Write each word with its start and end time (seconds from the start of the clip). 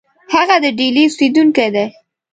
هغه 0.33 0.55
د 0.63 0.65
ډهلي 0.77 1.03
اوسېدونکی 1.07 1.67
دی. 1.75 1.85